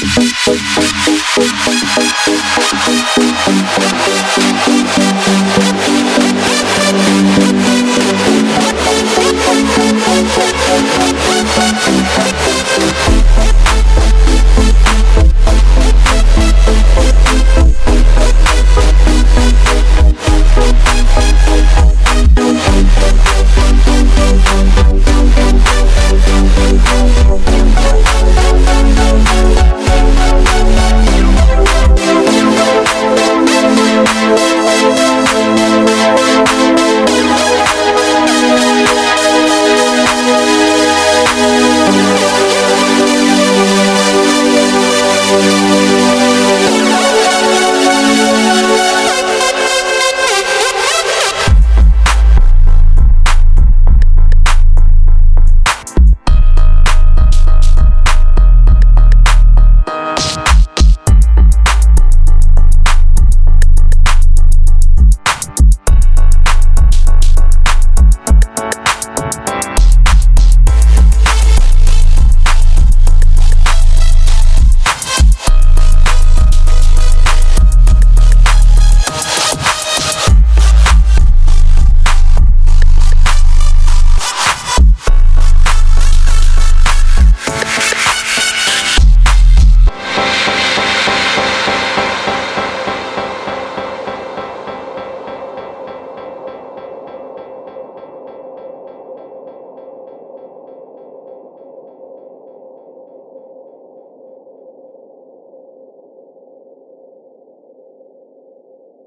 [0.00, 1.17] Música